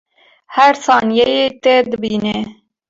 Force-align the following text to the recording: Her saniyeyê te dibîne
Her 0.55 0.73
saniyeyê 0.85 1.45
te 1.63 1.73
dibîne 1.89 2.37